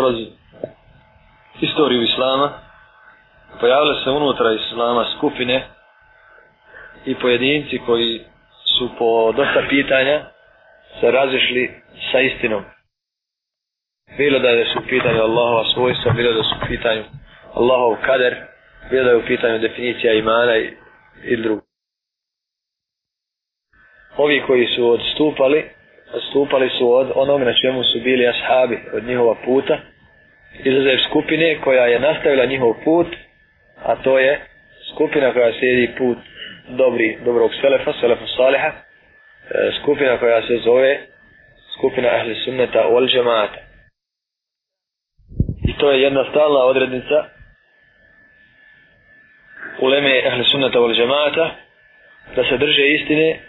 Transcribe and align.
kroz 0.00 0.14
istoriju 1.60 2.02
Islama 2.02 2.52
pojavile 3.60 4.04
se 4.04 4.10
unutra 4.10 4.52
Islama 4.52 5.04
skupine 5.16 5.66
i 7.04 7.14
pojedinci 7.14 7.78
koji 7.86 8.20
su 8.78 8.90
po 8.98 9.32
dosta 9.32 9.62
pitanja 9.68 10.20
se 11.00 11.10
razišli 11.10 11.70
sa 12.12 12.20
istinom. 12.20 12.64
Bilo 14.16 14.38
da 14.38 14.48
je 14.48 14.64
su 14.64 14.78
u 14.78 14.88
pitanju 14.88 15.20
Allahova 15.20 15.64
svojstva, 15.74 16.12
bilo 16.12 16.32
da 16.32 16.42
su 16.42 16.54
u 16.62 16.68
pitanju 16.68 17.04
Allahov 17.54 17.96
kader, 18.06 18.36
bilo 18.90 19.04
da 19.04 19.10
je 19.10 19.16
u 19.16 19.26
pitanju 19.26 19.58
definicija 19.58 20.12
imana 20.12 20.56
i, 20.56 20.76
i 21.24 21.36
drugo. 21.36 21.62
Ovi 24.16 24.42
koji 24.46 24.66
su 24.66 24.90
odstupali, 24.90 25.70
stupali 26.30 26.70
su 26.78 26.94
od 26.94 27.12
onog 27.14 27.40
na 27.42 27.52
čemu 27.62 27.84
su 27.84 28.00
bili 28.00 28.28
ashabi, 28.28 28.78
od 28.92 29.04
njihova 29.04 29.34
puta, 29.44 29.78
izazev 30.64 30.98
skupine 31.08 31.60
koja 31.64 31.86
je 31.86 32.00
nastavila 32.00 32.44
njihov 32.44 32.74
put, 32.84 33.06
a 33.84 33.96
to 33.96 34.18
je 34.18 34.40
skupina 34.94 35.32
koja 35.32 35.52
slijedi 35.52 35.94
put 35.98 36.18
dobri, 36.68 37.18
dobrog 37.24 37.50
selefa, 37.60 37.92
selefa 38.00 38.26
saliha, 38.36 38.68
e, 38.68 38.72
skupina 39.82 40.18
koja 40.18 40.42
se 40.42 40.56
zove 40.64 40.98
skupina 41.78 42.08
ahli 42.08 42.34
sunneta 42.34 42.86
ol 42.88 43.06
džemata. 43.06 43.60
I 45.68 45.72
to 45.78 45.90
je 45.92 46.02
jedna 46.02 46.24
stalna 46.30 46.58
odrednica 46.58 47.24
uleme 49.80 50.22
ahli 50.26 50.44
sunneta 50.44 50.80
ol 50.80 50.94
džemata 50.94 51.50
da 52.36 52.44
se 52.44 52.56
drže 52.56 52.86
istine, 52.88 53.40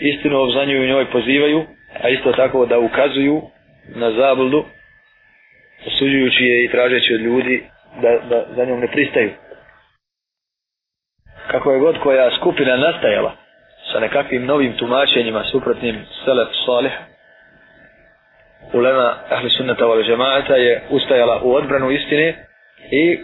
istinu 0.00 0.40
obzanju 0.40 0.84
i 0.84 0.88
njoj 0.88 1.10
pozivaju, 1.10 1.66
a 2.02 2.08
isto 2.08 2.32
tako 2.32 2.66
da 2.66 2.78
ukazuju 2.78 3.42
na 3.94 4.10
zabludu, 4.10 4.64
osuđujući 5.86 6.44
je 6.44 6.64
i 6.64 6.70
tražeći 6.70 7.14
od 7.14 7.20
ljudi 7.20 7.64
da, 8.02 8.18
da 8.28 8.44
za 8.56 8.64
njom 8.64 8.80
ne 8.80 8.88
pristaju. 8.88 9.30
Kako 11.50 11.72
je 11.72 11.78
god 11.78 11.98
koja 11.98 12.36
skupina 12.36 12.76
nastajala 12.76 13.32
sa 13.92 14.00
nekakvim 14.00 14.46
novim 14.46 14.72
tumačenjima 14.76 15.44
suprotnim 15.44 16.04
selef 16.24 16.48
salih 16.66 16.92
ulema 18.72 19.14
ahli 19.30 19.50
sunnata 19.50 19.84
wal 19.84 20.06
džemaata 20.06 20.56
je 20.56 20.82
ustajala 20.90 21.40
u 21.42 21.54
odbranu 21.54 21.90
istine 21.90 22.46
i 22.90 23.18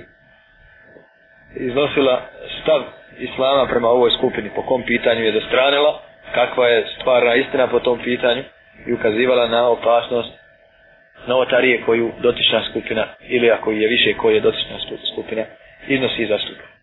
iznosila 1.57 2.23
stav 2.63 2.83
islama 3.19 3.67
prema 3.67 3.89
ovoj 3.89 4.11
skupini. 4.11 4.51
Po 4.57 4.63
kom 4.63 4.83
pitanju 4.83 5.25
je 5.25 5.33
dostranila 5.33 6.01
kakva 6.35 6.69
je 6.69 6.87
stvarna 7.01 7.35
istina 7.35 7.67
po 7.67 7.81
tom 7.81 7.99
pitanju? 8.05 8.43
I 8.87 8.93
ukazivala 8.93 9.49
na 9.49 9.69
opasnost 9.69 10.31
novotarije 11.27 11.83
koju 11.87 12.13
dotična 12.21 12.63
skupina 12.71 13.07
ili 13.29 13.51
ako 13.51 13.71
je 13.71 13.89
više 13.89 14.15
koje 14.15 14.35
je 14.35 14.41
dotična 14.41 14.77
skupina 15.13 15.45
iznosi 15.89 16.23
i 16.23 16.27
zastupa. 16.27 16.78